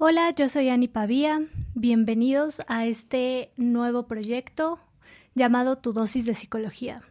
Hola, 0.00 0.30
yo 0.30 0.48
soy 0.48 0.68
Ani 0.68 0.86
Pavía. 0.86 1.40
Bienvenidos 1.74 2.62
a 2.68 2.86
este 2.86 3.50
nuevo 3.56 4.06
proyecto 4.06 4.78
llamado 5.34 5.76
Tu 5.76 5.90
dosis 5.90 6.24
de 6.24 6.36
psicología. 6.36 7.02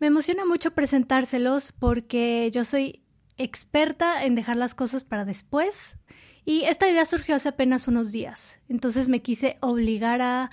Me 0.00 0.08
emociona 0.08 0.44
mucho 0.44 0.72
presentárselos 0.72 1.70
porque 1.70 2.50
yo 2.52 2.64
soy 2.64 3.04
experta 3.36 4.24
en 4.24 4.34
dejar 4.34 4.56
las 4.56 4.74
cosas 4.74 5.04
para 5.04 5.24
después 5.24 5.96
y 6.44 6.62
esta 6.62 6.90
idea 6.90 7.06
surgió 7.06 7.36
hace 7.36 7.50
apenas 7.50 7.86
unos 7.86 8.10
días. 8.10 8.58
Entonces 8.68 9.08
me 9.08 9.22
quise 9.22 9.56
obligar 9.60 10.22
a 10.22 10.50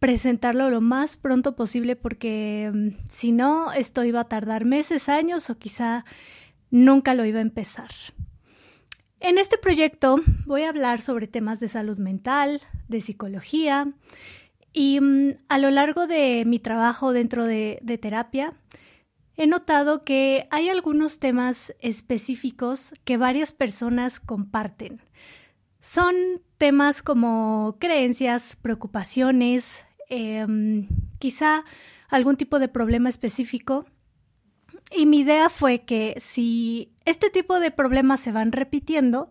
presentarlo 0.00 0.68
lo 0.68 0.82
más 0.82 1.16
pronto 1.16 1.56
posible 1.56 1.96
porque 1.96 2.70
mm, 2.74 3.08
si 3.08 3.32
no, 3.32 3.72
esto 3.72 4.04
iba 4.04 4.20
a 4.20 4.28
tardar 4.28 4.66
meses, 4.66 5.08
años 5.08 5.48
o 5.48 5.58
quizá 5.58 6.04
nunca 6.70 7.14
lo 7.14 7.24
iba 7.24 7.38
a 7.38 7.42
empezar. 7.42 7.88
En 9.20 9.36
este 9.36 9.58
proyecto 9.58 10.16
voy 10.46 10.62
a 10.62 10.70
hablar 10.70 11.02
sobre 11.02 11.26
temas 11.26 11.60
de 11.60 11.68
salud 11.68 11.98
mental, 11.98 12.62
de 12.88 13.02
psicología 13.02 13.92
y 14.72 14.98
mm, 14.98 15.36
a 15.50 15.58
lo 15.58 15.70
largo 15.70 16.06
de 16.06 16.44
mi 16.46 16.58
trabajo 16.58 17.12
dentro 17.12 17.44
de, 17.44 17.82
terapia 18.00 18.54
he 19.36 19.46
notado 19.46 20.00
que 20.00 20.48
hay 20.50 20.70
algunos 20.70 21.18
temas 21.18 21.74
específicos 21.80 22.94
que 23.04 23.18
varias 23.18 23.52
personas 23.52 24.20
comparten. 24.20 25.02
Son 25.82 26.14
temas 26.56 27.02
como 27.02 27.76
creencias, 27.78 28.56
preocupaciones, 28.56 29.84
em, 30.08 30.88
quizá 31.18 31.64
algún 32.08 32.38
tipo 32.38 32.58
de 32.58 32.68
problema 32.68 33.10
específico 33.10 33.84
y 34.90 35.04
mi 35.06 35.20
idea 35.20 35.50
fue 35.50 35.84
que 35.84 36.16
si 36.20 36.92
este 37.10 37.28
tipo 37.28 37.60
de 37.60 37.70
problemas 37.70 38.20
se 38.20 38.32
van 38.32 38.52
repitiendo, 38.52 39.28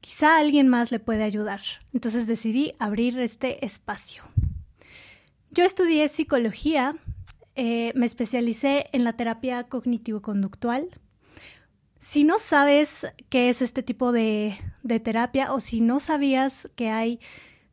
quizá 0.00 0.36
alguien 0.36 0.68
más 0.68 0.90
le 0.90 0.98
puede 0.98 1.22
ayudar. 1.22 1.60
Entonces 1.94 2.26
decidí 2.26 2.74
abrir 2.78 3.18
este 3.18 3.64
espacio. 3.64 4.24
Yo 5.52 5.64
estudié 5.64 6.08
psicología, 6.08 6.94
eh, 7.54 7.92
me 7.94 8.06
especialicé 8.06 8.86
en 8.92 9.04
la 9.04 9.12
terapia 9.12 9.68
cognitivo-conductual. 9.68 10.88
Si 11.98 12.24
no 12.24 12.38
sabes 12.40 13.06
qué 13.28 13.50
es 13.50 13.62
este 13.62 13.82
tipo 13.82 14.10
de, 14.10 14.58
terapia 15.04 15.52
o 15.52 15.60
si 15.60 15.80
no 15.80 16.00
sabías 16.00 16.68
que 16.74 16.88
hay 16.88 17.20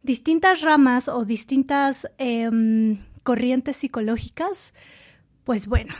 distintas 0.04 0.62
ramas 0.62 1.08
o 1.08 1.26
distintas 1.26 2.08
em, 2.20 3.04
corrientes 3.24 3.78
psicológicas, 3.78 4.74
pues 5.44 5.68
bueno, 5.68 5.96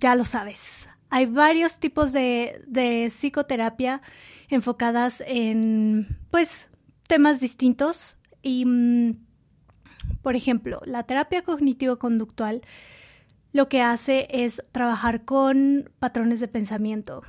ya 0.00 0.14
lo 0.14 0.24
sabes. 0.24 0.89
Hay 1.10 1.26
varios 1.26 1.78
tipos 1.78 2.12
de, 2.12 3.10
psicoterapia 3.10 4.00
enfocadas 4.48 5.22
en, 5.26 6.18
pues, 6.30 6.68
temas 7.08 7.40
distintos. 7.40 8.16
Y, 8.42 8.64
mm, 8.64 9.16
por 10.22 10.36
ejemplo, 10.36 10.80
la 10.84 11.02
terapia 11.02 11.42
cognitivo-conductual 11.42 12.62
lo 13.52 13.68
que 13.68 13.82
hace 13.82 14.28
es 14.30 14.62
trabajar 14.70 15.24
con 15.24 15.90
patrones 15.98 16.38
de 16.38 16.48
pensamiento. 16.48 17.22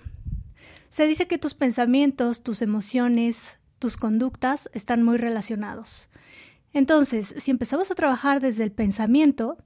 Se 0.90 1.08
dice 1.08 1.28
que 1.28 1.40
tus 1.40 1.56
pensamientos, 1.56 2.44
tus 2.44 2.62
emociones, 2.62 3.58
tus 3.80 3.98
conductas 3.98 4.70
están 4.74 5.02
muy 5.02 5.18
relacionados. 5.18 6.10
Entonces, 6.74 7.34
si 7.40 7.50
empezamos 7.50 7.90
a 7.90 7.96
trabajar 7.96 8.40
desde 8.40 8.64
el 8.64 8.72
pensamiento, 8.72 9.58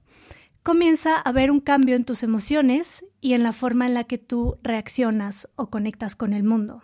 comienza 0.66 1.14
a 1.14 1.20
haber 1.20 1.52
un 1.52 1.60
cambio 1.60 1.94
en 1.94 2.04
tus 2.04 2.24
emociones 2.24 3.04
y 3.20 3.34
en 3.34 3.44
la 3.44 3.52
forma 3.52 3.86
en 3.86 3.94
la 3.94 4.02
que 4.02 4.18
tú 4.18 4.58
reaccionas 4.64 5.48
o 5.54 5.70
conectas 5.70 6.16
con 6.16 6.32
el 6.32 6.42
mundo. 6.42 6.82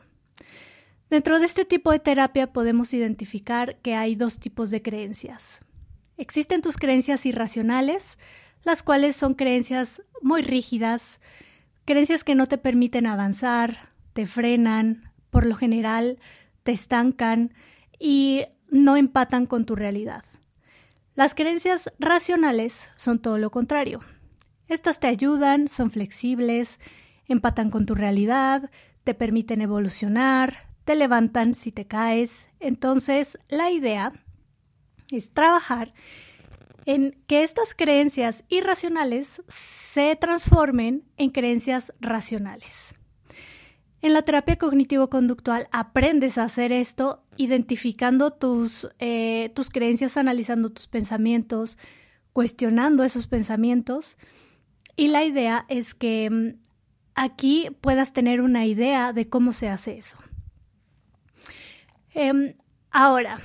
Dentro 1.11 1.41
de 1.41 1.47
este 1.47 1.64
tipo 1.64 1.91
de 1.91 1.98
terapia 1.98 2.53
podemos 2.53 2.94
identificar 2.94 3.78
que 3.78 3.97
hay 3.97 4.14
dos 4.14 4.38
tipos 4.38 4.70
de 4.70 4.83
creencias. 4.83 5.64
Existen 6.16 6.62
tus 6.62 6.77
creencias 6.77 7.27
irracionales, 7.27 8.20
las 8.62 8.84
cuales 8.84 9.16
son 9.16 9.34
creencias 9.34 10.04
muy 10.21 10.42
rígidas, 10.42 11.21
creencias 11.84 12.22
que 12.22 12.37
no 12.37 12.47
te 12.47 12.59
permiten 12.59 13.09
avanzar, 13.09 13.88
te 14.12 14.26
frenan, 14.26 15.10
por 15.31 15.44
lo 15.44 15.56
general 15.56 16.21
te 16.62 16.71
estancan 16.71 17.53
y 17.98 18.44
no 18.71 18.97
empatan 18.97 19.47
con 19.47 19.66
tu 19.66 19.75
realidad. 19.75 20.22
Las 21.15 21.34
creencias 21.34 21.93
racionales 21.99 22.89
son 22.97 23.19
todo 23.21 23.37
lo 23.37 23.50
contrario. 23.50 24.00
Estas 24.67 24.99
te 24.99 25.09
ayudan, 25.09 25.69
son 25.69 25.91
flexibles, 25.91 26.81
empatan 27.27 27.71
con 27.71 27.84
tu 27.84 27.95
realidad, 27.95 28.71
te 29.05 29.12
permiten 29.12 29.61
evolucionar, 29.61 30.56
te 30.84 30.95
levantan 30.95 31.55
si 31.55 31.71
te 31.71 31.87
caes. 31.87 32.49
Entonces, 32.61 33.39
la 33.49 33.71
idea 33.71 34.12
es 35.11 35.33
trabajar 35.33 35.93
en 36.87 37.12
que 37.27 37.43
estas 37.43 37.75
creencias 37.75 38.45
irracionales 38.49 39.43
se 39.49 40.17
transformen 40.17 41.05
en 41.19 41.31
creencias 41.31 41.93
racionales. 42.01 42.95
En 44.03 44.15
la 44.15 44.23
terapia 44.23 44.57
cognitivo-conductual 44.59 45.69
aprendes 45.71 46.37
a 46.37 46.43
hacer 46.43 46.73
esto 46.73 47.23
identificando 47.37 48.33
tus, 48.33 48.89
eh, 48.99 49.53
tus 49.55 49.71
creencias, 49.71 50.17
analizando 50.17 50.71
tus 50.71 50.89
pensamientos, 50.89 51.79
cuestionando 52.33 53.05
esos 53.05 53.29
pensamientos. 53.29 54.17
Y 54.97 55.07
la 55.07 55.25
idea 55.25 55.67
es 55.69 55.95
que 55.95 56.29
mm, 56.29 56.61
aquí 57.15 57.71
puedas 57.81 58.13
tener 58.13 58.41
una 58.41 58.67
idea 58.67 59.13
de 59.13 59.29
cómo 59.29 59.53
se 59.53 59.69
hace 59.69 59.97
eso. 59.97 60.19
Em, 62.13 62.55
ahora, 62.91 63.39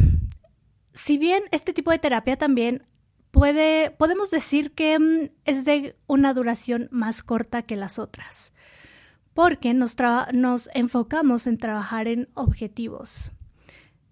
si 0.91 1.19
bien 1.19 1.44
este 1.51 1.72
tipo 1.72 1.91
de 1.91 2.00
terapia 2.00 2.35
también 2.35 2.84
puede, 3.29 3.91
podemos 3.91 4.31
decir 4.31 4.72
que 4.72 4.97
mm, 4.97 5.29
es 5.45 5.66
de 5.66 5.95
una 6.07 6.34
duración 6.34 6.89
más 6.89 7.22
corta 7.22 7.62
que 7.62 7.75
las 7.75 8.00
otras 8.00 8.53
porque 9.37 9.75
nos, 9.75 9.95
enfocamos 10.73 11.45
en 11.45 11.59
trabajar 11.59 12.07
en 12.07 12.27
objetivos. 12.33 13.33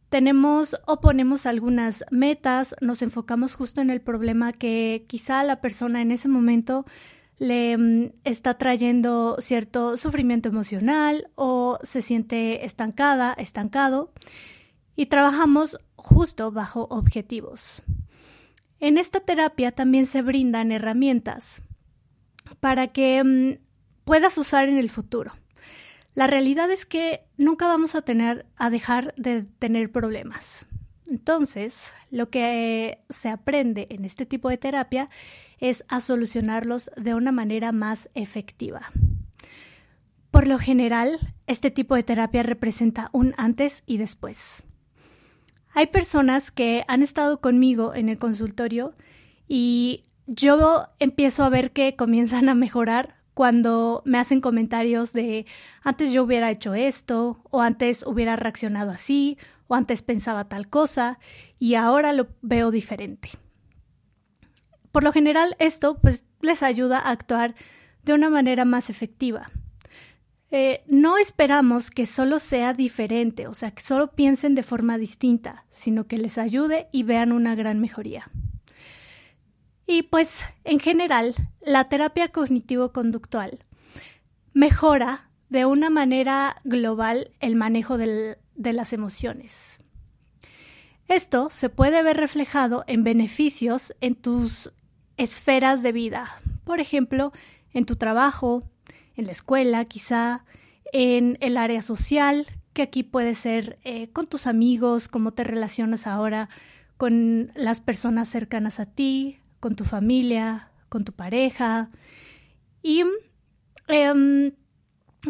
Tenemos 0.09 0.77
o 0.85 1.01
ponemos 1.01 1.47
algunas 1.47 2.05
metas, 2.11 2.75
nos 2.79 3.01
enfocamos 3.01 3.55
justo 3.55 3.81
en 3.81 3.89
el 3.89 4.01
problema 4.01 4.53
que 4.53 5.05
quizá 5.07 5.43
la 5.43 5.61
persona 5.61 6.03
en 6.03 6.11
ese 6.11 6.27
momento 6.27 6.85
le 7.39 7.75
mm, 7.75 8.11
está 8.23 8.59
trayendo 8.59 9.37
cierto 9.39 9.97
sufrimiento 9.97 10.49
emocional 10.49 11.31
o 11.33 11.79
se 11.81 12.03
siente 12.03 12.63
estancada, 12.63 13.33
estancado, 13.33 14.13
y 14.95 15.07
trabajamos 15.07 15.79
justo 15.95 16.51
bajo 16.51 16.85
objetivos. 16.91 17.81
En 18.79 18.99
esta 18.99 19.21
terapia 19.21 19.71
también 19.71 20.05
se 20.05 20.21
brindan 20.21 20.71
herramientas 20.71 21.63
para 22.59 22.89
que 22.89 23.23
mm, 23.23 23.64
puedas 24.05 24.37
usar 24.37 24.69
en 24.69 24.77
el 24.77 24.89
futuro. 24.89 25.33
La 26.13 26.27
realidad 26.27 26.71
es 26.71 26.85
que 26.85 27.25
nunca 27.37 27.67
vamos 27.67 27.93
a 27.95 28.01
tener 28.01 28.45
a 28.55 28.69
dejar 28.69 29.13
de 29.17 29.43
tener 29.43 29.91
problemas. 29.91 30.65
Entonces, 31.07 31.91
lo 32.09 32.29
que 32.29 32.99
se 33.09 33.29
aprende 33.29 33.87
en 33.89 34.05
este 34.05 34.25
tipo 34.25 34.49
de 34.49 34.57
terapia 34.57 35.09
es 35.59 35.83
a 35.87 36.01
solucionarlos 36.01 36.89
de 36.95 37.13
una 37.13 37.31
manera 37.31 37.71
más 37.71 38.09
efectiva. 38.15 38.91
Por 40.31 40.47
lo 40.47 40.57
general, 40.57 41.19
este 41.47 41.69
tipo 41.69 41.95
de 41.95 42.03
terapia 42.03 42.43
representa 42.43 43.09
un 43.11 43.33
antes 43.37 43.83
y 43.85 43.97
después. 43.97 44.63
Hay 45.73 45.87
personas 45.87 46.51
que 46.51 46.85
han 46.87 47.01
estado 47.01 47.41
conmigo 47.41 47.93
en 47.93 48.09
el 48.09 48.17
consultorio 48.17 48.95
y 49.47 50.05
yo 50.25 50.87
empiezo 50.99 51.43
a 51.43 51.49
ver 51.49 51.71
que 51.71 51.95
comienzan 51.95 52.49
a 52.49 52.55
mejorar 52.55 53.14
cuando 53.35 54.01
me 54.05 54.17
hacen 54.17 54.39
comentarios 54.41 55.13
de 55.13 55.45
antes 55.83 56.11
yo 56.11 56.23
hubiera 56.23 56.49
hecho 56.49 56.73
esto, 56.73 57.41
o 57.51 57.61
antes 57.61 58.07
hubiera 58.07 58.37
reaccionado 58.37 58.91
así, 58.91 59.37
o 59.67 59.75
antes 59.75 60.01
pensaba 60.01 60.45
tal 60.45 60.69
cosa, 60.69 61.19
y 61.59 61.75
ahora 61.75 62.13
lo 62.13 62.29
veo 62.41 62.71
diferente. 62.71 63.29
Por 64.93 65.03
lo 65.03 65.11
general, 65.11 65.57
esto 65.59 65.99
pues 65.99 66.23
les 66.41 66.63
ayuda 66.63 66.97
a 66.99 67.11
actuar 67.11 67.55
de 68.03 68.13
una 68.13 68.29
manera 68.29 68.63
más 68.63 68.89
efectiva. 68.89 69.51
Eh, 70.49 70.83
no 70.87 71.17
esperamos 71.17 71.91
que 71.91 72.05
solo 72.05 72.39
sea 72.39 72.73
diferente, 72.73 73.47
o 73.47 73.53
sea, 73.53 73.71
que 73.71 73.83
solo 73.83 74.13
piensen 74.13 74.55
de 74.55 74.63
forma 74.63 74.97
distinta, 74.97 75.65
sino 75.69 76.07
que 76.07 76.17
les 76.17 76.37
ayude 76.37 76.87
y 76.93 77.03
vean 77.03 77.33
una 77.33 77.55
gran 77.55 77.81
mejoría. 77.81 78.31
Y 79.87 80.03
pues, 80.03 80.41
en 80.63 80.79
general, 80.79 81.35
la 81.61 81.89
terapia 81.89 82.29
cognitivo-conductual 82.29 83.65
mejora 84.53 85.29
de 85.49 85.65
una 85.65 85.89
manera 85.89 86.61
global 86.63 87.31
el 87.39 87.55
manejo 87.55 87.97
de 87.97 88.37
las 88.55 88.93
emociones. 88.93 89.81
Esto 91.07 91.49
se 91.51 91.69
puede 91.69 92.01
ver 92.01 92.17
reflejado 92.17 92.83
en 92.87 93.03
beneficios 93.03 93.93
en 94.01 94.15
tus 94.15 94.73
esferas 95.17 95.83
de 95.83 95.91
vida, 95.91 96.41
por 96.63 96.79
ejemplo, 96.79 97.31
en 97.73 97.85
tu 97.85 97.95
trabajo, 97.95 98.63
en 99.15 99.25
la 99.25 99.31
escuela 99.31 99.85
quizá, 99.85 100.45
en 100.91 101.37
el 101.41 101.57
área 101.57 101.81
social, 101.81 102.47
que 102.73 102.81
aquí 102.81 103.03
puede 103.03 103.35
ser 103.35 103.77
eh, 103.83 104.09
con 104.11 104.27
tus 104.27 104.47
amigos, 104.47 105.07
cómo 105.07 105.31
te 105.31 105.43
relacionas 105.43 106.07
ahora 106.07 106.49
con 106.97 107.51
las 107.55 107.81
personas 107.81 108.29
cercanas 108.29 108.79
a 108.79 108.85
ti, 108.85 109.39
con 109.65 109.75
tu 109.75 109.83
familia, 109.83 110.69
con 110.89 111.05
tu 111.05 111.11
pareja. 111.11 111.89
Y 112.83 113.01
em, 113.87 114.51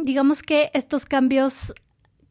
digamos 0.02 0.44
que 0.44 0.72
estos 0.74 1.06
cambios 1.06 1.74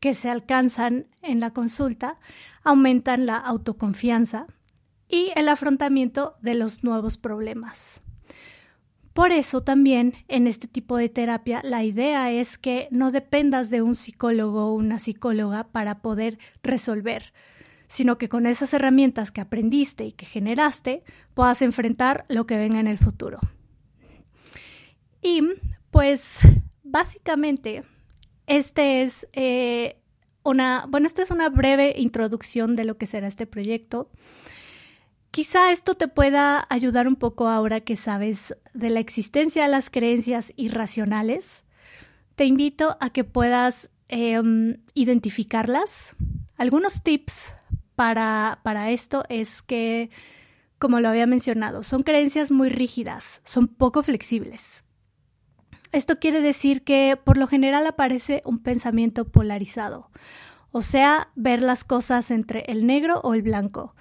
que 0.00 0.14
se 0.14 0.28
alcanzan 0.28 1.06
en 1.22 1.40
la 1.40 1.54
consulta 1.54 2.18
aumentan 2.62 3.24
la 3.24 3.38
autoconfianza 3.38 4.46
y 5.08 5.32
el 5.34 5.48
afrontamiento 5.48 6.36
de 6.42 6.52
los 6.52 6.84
nuevos 6.84 7.16
problemas. 7.16 8.02
Por 9.14 9.32
eso 9.32 9.62
también 9.62 10.12
en 10.28 10.46
este 10.46 10.68
tipo 10.68 10.98
de 10.98 11.08
terapia 11.08 11.62
la 11.64 11.84
idea 11.84 12.30
es 12.30 12.58
que 12.58 12.86
no 12.90 13.12
dependas 13.12 13.70
de 13.70 13.80
un 13.80 13.94
psicólogo 13.94 14.66
o 14.66 14.74
una 14.74 14.98
psicóloga 14.98 15.68
para 15.72 16.02
poder 16.02 16.38
resolver, 16.62 17.32
sino 17.94 18.18
que 18.18 18.28
con 18.28 18.46
esas 18.46 18.74
herramientas 18.74 19.30
que 19.30 19.40
aprendiste 19.40 20.04
y 20.04 20.10
que 20.10 20.26
generaste 20.26 21.04
puedas 21.32 21.62
enfrentar 21.62 22.24
lo 22.28 22.44
que 22.44 22.56
venga 22.56 22.80
en 22.80 22.88
el 22.88 22.98
futuro. 22.98 23.38
Y 25.22 25.42
pues 25.92 26.40
básicamente 26.82 27.84
este 28.48 29.02
es 29.02 29.28
eh, 29.32 30.02
una, 30.42 30.86
bueno, 30.88 31.06
esta 31.06 31.22
es 31.22 31.30
una 31.30 31.48
breve 31.50 31.94
introducción 31.96 32.74
de 32.74 32.82
lo 32.82 32.98
que 32.98 33.06
será 33.06 33.28
este 33.28 33.46
proyecto. 33.46 34.10
Quizá 35.30 35.70
esto 35.70 35.94
te 35.94 36.08
pueda 36.08 36.66
ayudar 36.70 37.06
un 37.06 37.14
poco 37.14 37.48
ahora 37.48 37.80
que 37.80 37.94
sabes 37.94 38.56
de 38.72 38.90
la 38.90 38.98
existencia 38.98 39.62
de 39.62 39.68
las 39.68 39.88
creencias 39.88 40.52
irracionales. 40.56 41.62
Te 42.34 42.44
invito 42.44 42.96
a 42.98 43.10
que 43.10 43.22
puedas 43.22 43.92
em, 44.08 44.78
identificarlas. 44.94 46.16
Algunos 46.56 47.04
tips 47.04 47.54
para, 47.96 48.60
para 48.62 48.90
esto 48.90 49.24
es 49.28 49.62
que, 49.62 50.10
como 50.78 51.00
lo 51.00 51.08
había 51.08 51.26
mencionado, 51.26 51.82
son 51.82 52.02
creencias 52.02 52.50
muy 52.50 52.68
rígidas, 52.68 53.40
son 53.44 53.68
poco 53.68 54.02
flexibles. 54.02 54.84
Esto 55.92 56.18
quiere 56.18 56.40
decir 56.40 56.82
que 56.82 57.18
por 57.22 57.36
lo 57.36 57.46
general 57.46 57.86
aparece 57.86 58.42
un 58.44 58.58
pensamiento 58.60 59.26
polarizado, 59.26 60.10
o 60.72 60.82
sea, 60.82 61.28
ver 61.36 61.62
las 61.62 61.84
cosas 61.84 62.30
entre 62.30 62.64
el 62.66 62.86
negro 62.86 63.20
o 63.22 63.34
el 63.34 63.42
blanco 63.42 63.94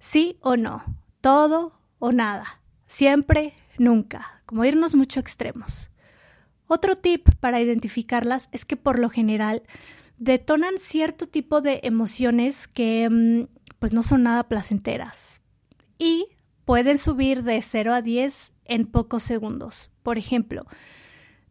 sí 0.00 0.38
o 0.40 0.56
no, 0.56 0.82
todo 1.20 1.78
o 2.00 2.10
nada, 2.10 2.60
siempre, 2.86 3.54
nunca, 3.78 4.42
como 4.46 4.64
irnos 4.64 4.96
mucho 4.96 5.20
extremos. 5.20 5.90
Otro 6.66 6.96
tip 6.96 7.28
para 7.38 7.60
identificarlas 7.60 8.48
es 8.50 8.64
que 8.64 8.76
por 8.76 8.98
lo 8.98 9.10
general 9.10 9.62
detonan 10.20 10.74
cierto 10.78 11.26
tipo 11.26 11.60
de 11.60 11.80
emociones 11.82 12.68
que 12.68 13.10
mm, 13.10 13.48
pues 13.80 13.92
no 13.92 14.04
son 14.04 14.22
nada 14.22 14.46
placenteras 14.46 15.40
y 15.98 16.26
pueden 16.64 16.98
subir 16.98 17.42
de 17.42 17.60
0 17.60 17.92
a 17.92 18.02
10 18.02 18.52
en 18.66 18.86
pocos 18.86 19.24
segundos. 19.24 19.90
Por 20.04 20.16
ejemplo, 20.16 20.62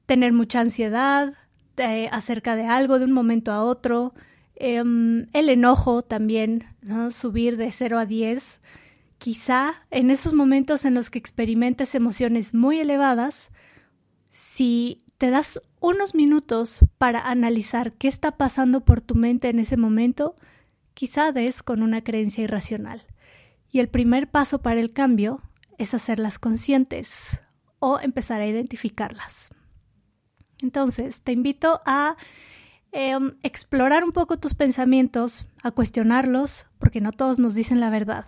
tener 0.06 0.31
mucha 0.31 0.62
ansiedad 0.62 1.33
eh, 1.75 2.07
acerca 2.13 2.56
de 2.56 2.66
algo 2.66 2.98
de 2.98 3.06
un 3.06 3.12
momento 3.12 3.51
a 3.51 3.63
otro, 3.66 4.13
Em, 4.60 5.27
el 5.31 5.48
enojo 5.48 6.01
también, 6.01 6.66
subir 7.12 7.56
de 7.56 7.71
0 7.71 7.98
a 7.98 8.06
10. 8.06 8.62
Quizá 9.18 9.74
en 9.89 10.12
esos 10.12 10.33
momentos 10.33 10.83
en 10.83 10.94
los 10.94 11.10
que 11.10 11.18
experimentes 11.18 11.95
emociones 11.95 12.54
muy 12.54 12.80
elevadas, 12.80 13.51
si 14.30 15.01
te 15.18 15.30
das 15.30 15.62
unos 15.79 16.15
minutos 16.15 16.79
para 16.97 17.19
analizar 17.21 17.93
qué 17.93 18.07
está 18.07 18.37
pasando 18.37 18.85
por 18.85 19.01
tu 19.01 19.15
mente 19.15 19.49
en 19.49 19.59
ese 19.59 19.77
momento, 19.77 20.35
quizá 20.93 21.31
des 21.31 21.63
con 21.63 21.81
una 21.81 22.03
creencia 22.03 22.43
irracional. 22.43 23.05
Y 23.71 23.79
el 23.79 23.89
primer 23.89 24.29
paso 24.29 24.61
para 24.61 24.79
el 24.79 24.93
cambio 24.93 25.41
es 25.77 25.93
hacerlas 25.93 26.39
conscientes 26.39 27.39
o 27.79 27.99
empezar 27.99 28.41
a 28.41 28.47
identificarlas. 28.47 29.51
Entonces, 30.61 31.21
te 31.21 31.31
invito 31.31 31.79
a 31.85 32.17
Em, 32.91 33.35
explorar 33.43 34.03
un 34.03 34.11
poco 34.11 34.37
tus 34.37 34.55
pensamientos, 34.55 35.47
a 35.61 35.71
cuestionarlos, 35.71 36.65
porque 36.79 37.01
no 37.01 37.11
todos 37.11 37.37
nos 37.37 37.53
dicen 37.53 37.79
la 37.79 37.91
verdad. 37.91 38.25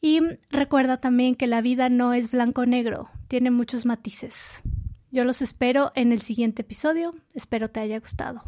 Y 0.00 0.20
recuerda 0.50 1.00
también 1.00 1.34
que 1.34 1.46
la 1.46 1.60
vida 1.60 1.88
no 1.88 2.14
es 2.14 2.30
blanco-negro, 2.30 3.10
tiene 3.26 3.50
muchos 3.50 3.86
matices. 3.86 4.62
Yo 5.12 5.24
los 5.24 5.42
espero 5.42 5.90
en 5.96 6.12
el 6.12 6.20
siguiente 6.20 6.62
episodio, 6.62 7.14
espero 7.34 7.68
te 7.68 7.80
haya 7.80 7.98
gustado. 7.98 8.42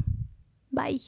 Bye. 0.70 1.00